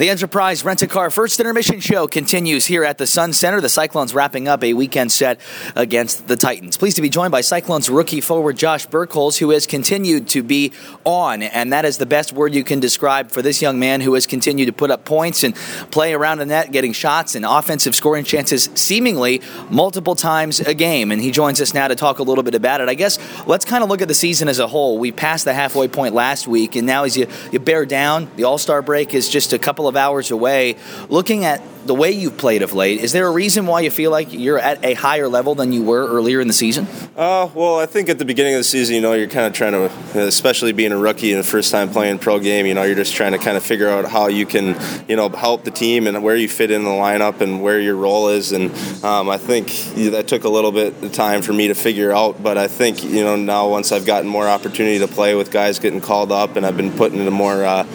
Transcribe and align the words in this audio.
The 0.00 0.08
Enterprise 0.08 0.64
Rent 0.64 0.80
a 0.80 0.86
Car 0.86 1.10
First 1.10 1.40
Intermission 1.40 1.78
Show 1.78 2.06
continues 2.06 2.64
here 2.64 2.84
at 2.84 2.96
the 2.96 3.06
Sun 3.06 3.34
Center. 3.34 3.60
The 3.60 3.68
Cyclones 3.68 4.14
wrapping 4.14 4.48
up 4.48 4.64
a 4.64 4.72
weekend 4.72 5.12
set 5.12 5.38
against 5.76 6.26
the 6.26 6.36
Titans. 6.36 6.78
Pleased 6.78 6.96
to 6.96 7.02
be 7.02 7.10
joined 7.10 7.32
by 7.32 7.42
Cyclones 7.42 7.90
rookie 7.90 8.22
forward 8.22 8.56
Josh 8.56 8.86
Birkholz, 8.86 9.36
who 9.36 9.50
has 9.50 9.66
continued 9.66 10.26
to 10.28 10.42
be 10.42 10.72
on, 11.04 11.42
and 11.42 11.74
that 11.74 11.84
is 11.84 11.98
the 11.98 12.06
best 12.06 12.32
word 12.32 12.54
you 12.54 12.64
can 12.64 12.80
describe 12.80 13.30
for 13.30 13.42
this 13.42 13.60
young 13.60 13.78
man 13.78 14.00
who 14.00 14.14
has 14.14 14.26
continued 14.26 14.64
to 14.64 14.72
put 14.72 14.90
up 14.90 15.04
points 15.04 15.44
and 15.44 15.54
play 15.90 16.14
around 16.14 16.38
the 16.38 16.46
net, 16.46 16.72
getting 16.72 16.94
shots 16.94 17.34
and 17.34 17.44
offensive 17.44 17.94
scoring 17.94 18.24
chances 18.24 18.70
seemingly 18.74 19.42
multiple 19.68 20.14
times 20.14 20.60
a 20.60 20.72
game. 20.72 21.12
And 21.12 21.20
he 21.20 21.30
joins 21.30 21.60
us 21.60 21.74
now 21.74 21.88
to 21.88 21.94
talk 21.94 22.20
a 22.20 22.22
little 22.22 22.42
bit 22.42 22.54
about 22.54 22.80
it. 22.80 22.88
I 22.88 22.94
guess 22.94 23.18
let's 23.46 23.66
kind 23.66 23.84
of 23.84 23.90
look 23.90 24.00
at 24.00 24.08
the 24.08 24.14
season 24.14 24.48
as 24.48 24.60
a 24.60 24.66
whole. 24.66 24.96
We 24.96 25.12
passed 25.12 25.44
the 25.44 25.52
halfway 25.52 25.88
point 25.88 26.14
last 26.14 26.48
week, 26.48 26.74
and 26.74 26.86
now 26.86 27.04
as 27.04 27.18
you, 27.18 27.26
you 27.52 27.58
bear 27.58 27.84
down, 27.84 28.30
the 28.36 28.44
All 28.44 28.56
Star 28.56 28.80
break 28.80 29.12
is 29.12 29.28
just 29.28 29.52
a 29.52 29.58
couple 29.58 29.89
of 29.89 29.89
hours 29.96 30.30
away. 30.30 30.76
Looking 31.08 31.44
at 31.44 31.62
the 31.86 31.94
way 31.94 32.12
you've 32.12 32.36
played 32.36 32.62
of 32.62 32.74
late, 32.74 33.00
is 33.00 33.12
there 33.12 33.26
a 33.26 33.30
reason 33.30 33.66
why 33.66 33.80
you 33.80 33.90
feel 33.90 34.10
like 34.10 34.32
you're 34.32 34.58
at 34.58 34.84
a 34.84 34.94
higher 34.94 35.28
level 35.28 35.54
than 35.54 35.72
you 35.72 35.82
were 35.82 36.06
earlier 36.06 36.40
in 36.40 36.46
the 36.46 36.52
season? 36.52 36.86
Uh, 37.16 37.48
well, 37.54 37.78
I 37.78 37.86
think 37.86 38.08
at 38.08 38.18
the 38.18 38.24
beginning 38.24 38.54
of 38.54 38.60
the 38.60 38.64
season, 38.64 38.96
you 38.96 39.00
know, 39.00 39.14
you're 39.14 39.28
kind 39.28 39.46
of 39.46 39.52
trying 39.54 39.72
to, 39.72 39.90
especially 40.20 40.72
being 40.72 40.92
a 40.92 40.98
rookie 40.98 41.32
and 41.32 41.40
the 41.40 41.46
first 41.46 41.70
time 41.70 41.90
playing 41.90 42.18
pro 42.18 42.38
game, 42.38 42.66
you 42.66 42.74
know, 42.74 42.82
you're 42.82 42.96
just 42.96 43.14
trying 43.14 43.32
to 43.32 43.38
kind 43.38 43.56
of 43.56 43.62
figure 43.62 43.88
out 43.88 44.04
how 44.10 44.28
you 44.28 44.44
can, 44.44 44.78
you 45.08 45.16
know, 45.16 45.28
help 45.30 45.64
the 45.64 45.70
team 45.70 46.06
and 46.06 46.22
where 46.22 46.36
you 46.36 46.48
fit 46.48 46.70
in 46.70 46.84
the 46.84 46.90
lineup 46.90 47.40
and 47.40 47.62
where 47.62 47.80
your 47.80 47.96
role 47.96 48.28
is. 48.28 48.52
And 48.52 48.70
um, 49.02 49.30
I 49.30 49.38
think 49.38 49.68
that 50.10 50.28
took 50.28 50.44
a 50.44 50.48
little 50.50 50.72
bit 50.72 51.02
of 51.02 51.12
time 51.12 51.40
for 51.40 51.52
me 51.52 51.68
to 51.68 51.74
figure 51.74 52.12
out. 52.12 52.42
But 52.42 52.58
I 52.58 52.68
think, 52.68 53.02
you 53.02 53.24
know, 53.24 53.36
now 53.36 53.68
once 53.68 53.90
I've 53.90 54.06
gotten 54.06 54.28
more 54.28 54.46
opportunity 54.46 54.98
to 54.98 55.08
play 55.08 55.34
with 55.34 55.50
guys 55.50 55.78
getting 55.78 56.00
called 56.00 56.30
up 56.30 56.56
and 56.56 56.66
I've 56.66 56.76
been 56.76 56.92
put 56.92 57.12
into 57.12 57.30
more, 57.30 57.64
uh, 57.64 57.86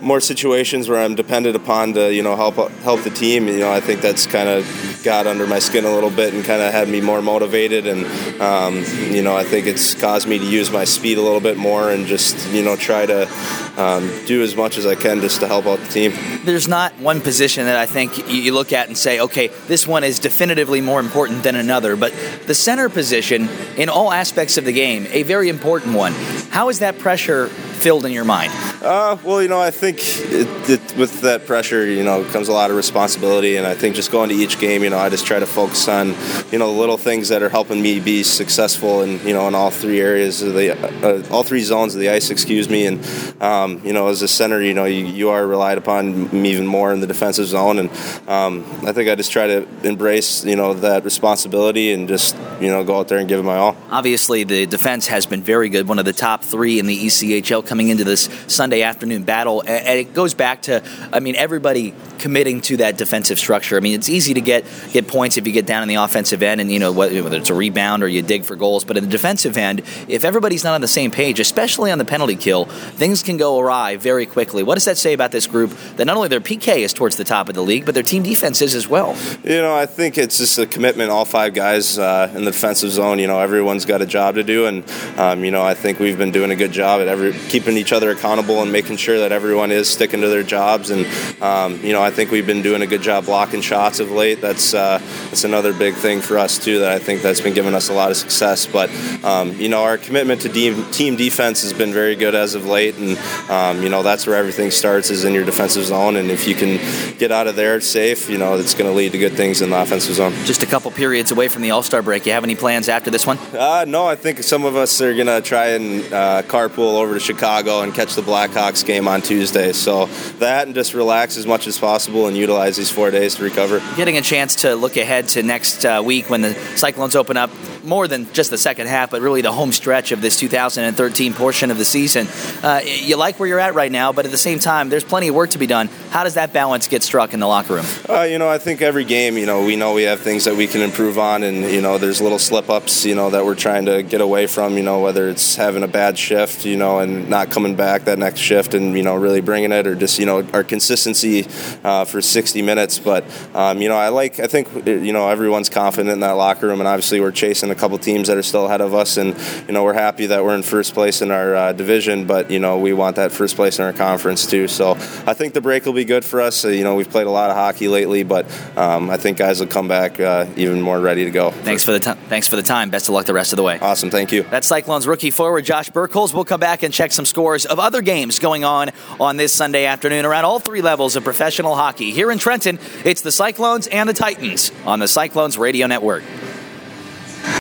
more 0.00 0.20
situations 0.20 0.88
where 0.88 1.00
I'm 1.00 1.14
dependent 1.14 1.56
upon 1.56 1.94
to 1.94 2.12
you 2.12 2.22
know 2.22 2.36
help 2.36 2.56
help 2.82 3.02
the 3.02 3.10
team. 3.10 3.48
You 3.48 3.58
know, 3.58 3.72
I 3.72 3.80
think 3.80 4.00
that's 4.00 4.26
kind 4.26 4.48
of 4.48 5.00
got 5.04 5.26
under 5.26 5.46
my 5.46 5.58
skin 5.58 5.84
a 5.84 5.92
little 5.92 6.10
bit 6.10 6.34
and 6.34 6.44
kind 6.44 6.62
of 6.62 6.72
had 6.72 6.88
me 6.88 7.00
more 7.00 7.22
motivated. 7.22 7.86
And 7.86 8.04
um, 8.40 8.84
you 9.12 9.22
know, 9.22 9.36
I 9.36 9.44
think 9.44 9.66
it's 9.66 10.00
caused 10.00 10.28
me 10.28 10.38
to 10.38 10.44
use 10.44 10.70
my 10.70 10.84
speed 10.84 11.18
a 11.18 11.22
little 11.22 11.40
bit 11.40 11.56
more 11.56 11.90
and 11.90 12.06
just 12.06 12.48
you 12.50 12.62
know 12.62 12.76
try 12.76 13.06
to 13.06 13.28
um, 13.76 14.10
do 14.26 14.42
as 14.42 14.56
much 14.56 14.78
as 14.78 14.86
I 14.86 14.94
can 14.94 15.20
just 15.20 15.40
to 15.40 15.48
help 15.48 15.66
out 15.66 15.78
the 15.78 15.88
team. 15.88 16.12
There's 16.44 16.68
not 16.68 16.92
one 16.98 17.20
position 17.20 17.66
that 17.66 17.76
I 17.76 17.86
think 17.86 18.30
you 18.30 18.52
look 18.52 18.72
at 18.72 18.88
and 18.88 18.96
say, 18.96 19.20
okay, 19.20 19.48
this 19.68 19.86
one 19.86 20.04
is 20.04 20.18
definitively 20.18 20.80
more 20.80 21.00
important 21.00 21.42
than 21.42 21.56
another. 21.56 21.96
But 21.96 22.12
the 22.46 22.54
center 22.54 22.88
position, 22.88 23.48
in 23.76 23.88
all 23.88 24.12
aspects 24.12 24.56
of 24.58 24.64
the 24.64 24.72
game, 24.72 25.06
a 25.10 25.22
very 25.22 25.48
important 25.48 25.94
one. 25.94 26.12
How 26.50 26.68
is 26.68 26.80
that 26.80 26.98
pressure 26.98 27.48
filled 27.48 28.04
in 28.04 28.12
your 28.12 28.24
mind? 28.24 28.52
Uh, 28.82 29.18
well, 29.22 29.42
you 29.42 29.48
know, 29.48 29.60
I 29.60 29.70
think 29.70 29.98
it, 29.98 30.70
it, 30.70 30.96
with 30.96 31.20
that 31.20 31.44
pressure, 31.46 31.84
you 31.84 32.02
know, 32.02 32.24
comes 32.24 32.48
a 32.48 32.52
lot 32.52 32.70
of 32.70 32.76
responsibility, 32.76 33.56
and 33.56 33.66
I 33.66 33.74
think 33.74 33.94
just 33.94 34.10
going 34.10 34.30
to 34.30 34.34
each 34.34 34.58
game, 34.58 34.82
you 34.82 34.88
know, 34.88 34.96
I 34.96 35.10
just 35.10 35.26
try 35.26 35.38
to 35.38 35.44
focus 35.44 35.86
on, 35.86 36.14
you 36.50 36.58
know, 36.58 36.72
the 36.72 36.80
little 36.80 36.96
things 36.96 37.28
that 37.28 37.42
are 37.42 37.50
helping 37.50 37.82
me 37.82 38.00
be 38.00 38.22
successful, 38.22 39.02
and 39.02 39.20
you 39.20 39.34
know, 39.34 39.46
in 39.48 39.54
all 39.54 39.70
three 39.70 40.00
areas 40.00 40.40
of 40.40 40.54
the, 40.54 40.72
uh, 41.04 41.22
all 41.30 41.42
three 41.42 41.60
zones 41.60 41.94
of 41.94 42.00
the 42.00 42.08
ice, 42.08 42.30
excuse 42.30 42.70
me, 42.70 42.86
and 42.86 43.06
um, 43.42 43.82
you 43.84 43.92
know, 43.92 44.08
as 44.08 44.22
a 44.22 44.28
center, 44.28 44.62
you 44.62 44.72
know, 44.72 44.86
you, 44.86 45.04
you 45.04 45.28
are 45.28 45.46
relied 45.46 45.76
upon 45.76 46.34
even 46.46 46.66
more 46.66 46.90
in 46.90 47.00
the 47.00 47.06
defensive 47.06 47.48
zone, 47.48 47.80
and 47.80 47.90
um, 48.28 48.64
I 48.86 48.92
think 48.92 49.10
I 49.10 49.14
just 49.14 49.30
try 49.30 49.46
to 49.46 49.68
embrace, 49.84 50.42
you 50.46 50.56
know, 50.56 50.72
that 50.72 51.04
responsibility 51.04 51.92
and 51.92 52.08
just, 52.08 52.34
you 52.62 52.68
know, 52.68 52.82
go 52.82 52.98
out 52.98 53.08
there 53.08 53.18
and 53.18 53.28
give 53.28 53.40
it 53.40 53.42
my 53.42 53.56
all. 53.56 53.76
Obviously, 53.90 54.44
the 54.44 54.64
defense 54.64 55.06
has 55.08 55.26
been 55.26 55.42
very 55.42 55.68
good, 55.68 55.86
one 55.86 55.98
of 55.98 56.06
the 56.06 56.14
top 56.14 56.42
three 56.44 56.78
in 56.78 56.86
the 56.86 56.96
ECHL 56.96 57.66
coming 57.66 57.88
into 57.88 58.04
this 58.04 58.30
Sunday 58.46 58.69
afternoon 58.78 59.24
battle. 59.24 59.62
And 59.66 59.98
it 59.98 60.14
goes 60.14 60.34
back 60.34 60.62
to, 60.62 60.82
I 61.12 61.20
mean, 61.20 61.36
everybody 61.36 61.94
committing 62.20 62.60
to 62.60 62.76
that 62.78 62.98
defensive 62.98 63.38
structure. 63.38 63.76
I 63.76 63.80
mean, 63.80 63.94
it's 63.94 64.08
easy 64.08 64.34
to 64.34 64.40
get 64.40 64.64
get 64.92 65.08
points 65.08 65.36
if 65.36 65.46
you 65.46 65.52
get 65.52 65.66
down 65.66 65.82
in 65.82 65.88
the 65.88 65.96
offensive 65.96 66.42
end, 66.42 66.60
and 66.60 66.70
you 66.70 66.78
know 66.78 66.92
whether 66.92 67.36
it's 67.36 67.50
a 67.50 67.54
rebound 67.54 68.02
or 68.02 68.08
you 68.08 68.22
dig 68.22 68.44
for 68.44 68.56
goals. 68.56 68.84
But 68.84 68.96
in 68.96 69.04
the 69.04 69.10
defensive 69.10 69.56
end, 69.56 69.80
if 70.06 70.24
everybody's 70.24 70.62
not 70.62 70.74
on 70.74 70.80
the 70.80 70.88
same 70.88 71.10
page, 71.10 71.40
especially 71.40 71.90
on 71.90 71.98
the 71.98 72.04
penalty 72.04 72.36
kill, 72.36 72.66
things 72.66 73.22
can 73.22 73.36
go 73.36 73.58
awry 73.58 73.96
very 73.96 74.26
quickly. 74.26 74.62
What 74.62 74.74
does 74.74 74.84
that 74.84 74.98
say 74.98 75.12
about 75.14 75.32
this 75.32 75.46
group? 75.46 75.70
That 75.96 76.04
not 76.04 76.16
only 76.16 76.28
their 76.28 76.40
PK 76.40 76.78
is 76.78 76.92
towards 76.92 77.16
the 77.16 77.24
top 77.24 77.48
of 77.48 77.54
the 77.54 77.62
league, 77.62 77.86
but 77.86 77.94
their 77.94 78.02
team 78.02 78.22
defense 78.22 78.60
is 78.60 78.74
as 78.74 78.86
well. 78.86 79.16
You 79.42 79.62
know, 79.62 79.74
I 79.74 79.86
think 79.86 80.18
it's 80.18 80.38
just 80.38 80.58
a 80.58 80.66
commitment. 80.66 81.10
All 81.10 81.24
five 81.24 81.54
guys 81.54 81.98
uh, 81.98 82.30
in 82.34 82.44
the 82.44 82.50
defensive 82.50 82.90
zone. 82.90 83.18
You 83.18 83.26
know, 83.26 83.40
everyone's 83.40 83.86
got 83.86 84.02
a 84.02 84.06
job 84.06 84.34
to 84.34 84.44
do, 84.44 84.66
and 84.66 84.84
um, 85.18 85.44
you 85.44 85.50
know, 85.50 85.62
I 85.62 85.74
think 85.74 85.98
we've 85.98 86.18
been 86.18 86.32
doing 86.32 86.50
a 86.50 86.56
good 86.56 86.72
job 86.72 87.00
at 87.00 87.08
every 87.08 87.32
keeping 87.48 87.76
each 87.76 87.92
other 87.92 88.10
accountable 88.10 88.59
and 88.62 88.72
making 88.72 88.96
sure 88.96 89.18
that 89.20 89.32
everyone 89.32 89.70
is 89.70 89.88
sticking 89.88 90.20
to 90.20 90.28
their 90.28 90.42
jobs. 90.42 90.90
And 90.90 91.06
um, 91.42 91.80
you 91.84 91.92
know, 91.92 92.02
I 92.02 92.10
think 92.10 92.30
we've 92.30 92.46
been 92.46 92.62
doing 92.62 92.82
a 92.82 92.86
good 92.86 93.02
job 93.02 93.26
blocking 93.26 93.60
shots 93.60 94.00
of 94.00 94.10
late. 94.10 94.40
That's 94.40 94.74
uh, 94.74 94.98
that's 95.24 95.44
another 95.44 95.72
big 95.72 95.94
thing 95.94 96.20
for 96.20 96.38
us 96.38 96.58
too. 96.58 96.80
That 96.80 96.92
I 96.92 96.98
think 96.98 97.22
that's 97.22 97.40
been 97.40 97.54
giving 97.54 97.74
us 97.74 97.88
a 97.88 97.92
lot 97.92 98.10
of 98.10 98.16
success. 98.16 98.66
But 98.66 98.90
um, 99.24 99.52
you 99.54 99.68
know, 99.68 99.82
our 99.82 99.98
commitment 99.98 100.42
to 100.42 100.48
de- 100.48 100.90
team 100.92 101.16
defense 101.16 101.62
has 101.62 101.72
been 101.72 101.92
very 101.92 102.16
good 102.16 102.34
as 102.34 102.54
of 102.54 102.66
late, 102.66 102.96
and 102.96 103.18
um, 103.50 103.82
you 103.82 103.88
know 103.88 104.02
that's 104.02 104.26
where 104.26 104.36
everything 104.36 104.70
starts 104.70 105.10
is 105.10 105.24
in 105.24 105.34
your 105.34 105.44
defensive 105.44 105.84
zone. 105.84 106.16
And 106.16 106.30
if 106.30 106.46
you 106.46 106.54
can 106.54 106.78
get 107.18 107.32
out 107.32 107.46
of 107.46 107.56
there 107.56 107.80
safe, 107.80 108.28
you 108.28 108.38
know 108.38 108.56
it's 108.56 108.74
going 108.74 108.90
to 108.90 108.96
lead 108.96 109.12
to 109.12 109.18
good 109.18 109.34
things 109.34 109.62
in 109.62 109.70
the 109.70 109.80
offensive 109.80 110.14
zone. 110.14 110.32
Just 110.44 110.62
a 110.62 110.66
couple 110.66 110.90
periods 110.90 111.30
away 111.30 111.48
from 111.48 111.62
the 111.62 111.70
All 111.70 111.82
Star 111.82 112.02
break. 112.02 112.26
You 112.26 112.32
have 112.32 112.44
any 112.44 112.56
plans 112.56 112.88
after 112.88 113.10
this 113.10 113.26
one? 113.26 113.38
Uh, 113.38 113.84
no, 113.86 114.06
I 114.06 114.16
think 114.16 114.42
some 114.42 114.64
of 114.64 114.76
us 114.76 115.00
are 115.00 115.14
going 115.14 115.26
to 115.26 115.40
try 115.40 115.70
and 115.70 116.12
uh, 116.12 116.42
carpool 116.42 116.98
over 117.00 117.14
to 117.14 117.20
Chicago 117.20 117.80
and 117.80 117.94
catch 117.94 118.14
the 118.14 118.22
Blackhawks 118.50 118.84
game 118.84 119.08
on 119.08 119.22
Tuesday. 119.22 119.72
So 119.72 120.06
that 120.38 120.66
and 120.66 120.74
just 120.74 120.94
relax 120.94 121.36
as 121.36 121.46
much 121.46 121.66
as 121.66 121.78
possible 121.78 122.26
and 122.26 122.36
utilize 122.36 122.76
these 122.76 122.90
four 122.90 123.10
days 123.10 123.36
to 123.36 123.44
recover. 123.44 123.80
Getting 123.96 124.16
a 124.16 124.22
chance 124.22 124.56
to 124.56 124.74
look 124.74 124.96
ahead 124.96 125.28
to 125.28 125.42
next 125.42 125.84
uh, 125.84 126.02
week 126.04 126.28
when 126.28 126.42
the 126.42 126.54
Cyclones 126.76 127.16
open 127.16 127.36
up 127.36 127.50
more 127.84 128.08
than 128.08 128.32
just 128.32 128.50
the 128.50 128.58
second 128.58 128.86
half, 128.86 129.10
but 129.10 129.20
really 129.20 129.42
the 129.42 129.52
home 129.52 129.72
stretch 129.72 130.12
of 130.12 130.22
this 130.22 130.38
2013 130.38 131.34
portion 131.34 131.70
of 131.70 131.78
the 131.78 131.84
season. 131.84 132.26
Uh, 132.62 132.80
you 132.84 133.16
like 133.16 133.38
where 133.38 133.48
you're 133.48 133.60
at 133.60 133.74
right 133.74 133.90
now, 133.90 134.12
but 134.12 134.24
at 134.24 134.30
the 134.30 134.38
same 134.38 134.58
time, 134.58 134.88
there's 134.88 135.04
plenty 135.04 135.28
of 135.28 135.34
work 135.34 135.50
to 135.50 135.58
be 135.58 135.66
done. 135.66 135.88
How 136.10 136.24
does 136.24 136.34
that 136.34 136.52
balance 136.52 136.88
get 136.88 137.02
struck 137.02 137.34
in 137.34 137.40
the 137.40 137.46
locker 137.46 137.74
room? 137.74 137.86
Uh, 138.08 138.22
you 138.22 138.38
know, 138.38 138.48
I 138.48 138.58
think 138.58 138.82
every 138.82 139.04
game, 139.04 139.36
you 139.36 139.46
know, 139.46 139.64
we 139.64 139.76
know 139.76 139.94
we 139.94 140.02
have 140.04 140.20
things 140.20 140.44
that 140.44 140.56
we 140.56 140.66
can 140.66 140.80
improve 140.80 141.18
on, 141.18 141.42
and 141.42 141.64
you 141.64 141.80
know, 141.80 141.98
there's 141.98 142.20
little 142.20 142.38
slip 142.38 142.68
ups, 142.68 143.04
you 143.04 143.14
know, 143.14 143.30
that 143.30 143.44
we're 143.44 143.54
trying 143.54 143.86
to 143.86 144.02
get 144.02 144.20
away 144.20 144.46
from. 144.46 144.76
You 144.76 144.82
know, 144.82 145.00
whether 145.00 145.28
it's 145.28 145.56
having 145.56 145.82
a 145.82 145.88
bad 145.88 146.18
shift, 146.18 146.64
you 146.64 146.76
know, 146.76 147.00
and 147.00 147.28
not 147.28 147.50
coming 147.50 147.74
back 147.74 148.04
that 148.04 148.18
next 148.18 148.40
shift, 148.40 148.74
and 148.74 148.96
you 148.96 149.02
know, 149.02 149.14
really 149.14 149.40
bringing 149.40 149.72
it, 149.72 149.86
or 149.86 149.94
just 149.94 150.18
you 150.18 150.26
know, 150.26 150.46
our 150.52 150.64
consistency 150.64 151.46
uh, 151.84 152.04
for 152.04 152.20
60 152.20 152.62
minutes. 152.62 152.98
But 152.98 153.24
um, 153.54 153.80
you 153.80 153.88
know, 153.88 153.96
I 153.96 154.08
like, 154.08 154.40
I 154.40 154.46
think, 154.46 154.86
you 154.86 155.12
know, 155.12 155.28
everyone's 155.28 155.68
confident 155.68 156.10
in 156.10 156.20
that 156.20 156.32
locker 156.32 156.66
room, 156.66 156.80
and 156.80 156.88
obviously 156.88 157.20
we're 157.20 157.32
chasing 157.32 157.69
a 157.70 157.74
couple 157.74 157.98
teams 157.98 158.28
that 158.28 158.36
are 158.36 158.42
still 158.42 158.66
ahead 158.66 158.80
of 158.80 158.94
us, 158.94 159.16
and 159.16 159.36
you 159.66 159.72
know, 159.72 159.84
we're 159.84 159.94
happy 159.94 160.26
that 160.26 160.44
we're 160.44 160.54
in 160.54 160.62
first 160.62 160.94
place 160.94 161.22
in 161.22 161.30
our 161.30 161.54
uh, 161.54 161.72
division, 161.72 162.26
but 162.26 162.50
you 162.50 162.58
know, 162.58 162.78
we 162.78 162.92
want 162.92 163.16
that 163.16 163.32
first 163.32 163.56
place 163.56 163.78
in 163.78 163.84
our 163.84 163.92
conference 163.92 164.46
too. 164.46 164.68
So 164.68 164.92
I 165.26 165.34
think 165.34 165.54
the 165.54 165.60
break 165.60 165.84
will 165.84 165.92
be 165.92 166.04
good 166.04 166.24
for 166.24 166.40
us. 166.40 166.64
Uh, 166.64 166.68
you 166.68 166.84
know, 166.84 166.94
we've 166.94 167.10
played 167.10 167.26
a 167.26 167.30
lot 167.30 167.50
of 167.50 167.56
hockey 167.56 167.88
lately, 167.88 168.22
but 168.22 168.46
um, 168.76 169.10
I 169.10 169.16
think 169.16 169.38
guys 169.38 169.60
will 169.60 169.66
come 169.66 169.88
back 169.88 170.20
uh, 170.20 170.46
even 170.56 170.80
more 170.80 171.00
ready 171.00 171.24
to 171.24 171.30
go. 171.30 171.50
Thanks 171.50 171.84
for 171.84 171.92
the 171.92 172.00
time. 172.00 172.16
Thanks 172.28 172.48
for 172.48 172.56
the 172.56 172.62
time. 172.62 172.90
Best 172.90 173.08
of 173.08 173.14
luck 173.14 173.26
the 173.26 173.34
rest 173.34 173.52
of 173.52 173.56
the 173.56 173.62
way. 173.62 173.78
Awesome. 173.78 174.10
Thank 174.10 174.32
you. 174.32 174.42
That's 174.44 174.66
Cyclones 174.66 175.06
rookie 175.06 175.30
forward 175.30 175.64
Josh 175.64 175.90
Birkholz. 175.90 176.34
We'll 176.34 176.44
come 176.44 176.60
back 176.60 176.82
and 176.82 176.92
check 176.92 177.12
some 177.12 177.24
scores 177.24 177.66
of 177.66 177.78
other 177.78 178.02
games 178.02 178.38
going 178.38 178.64
on 178.64 178.90
on 179.18 179.36
this 179.36 179.52
Sunday 179.52 179.86
afternoon 179.86 180.24
around 180.24 180.44
all 180.44 180.58
three 180.58 180.82
levels 180.82 181.16
of 181.16 181.24
professional 181.24 181.74
hockey. 181.74 182.10
Here 182.10 182.30
in 182.30 182.38
Trenton, 182.38 182.78
it's 183.04 183.22
the 183.22 183.32
Cyclones 183.32 183.86
and 183.86 184.08
the 184.08 184.14
Titans 184.14 184.72
on 184.84 184.98
the 184.98 185.08
Cyclones 185.08 185.58
Radio 185.58 185.86
Network. 185.86 186.22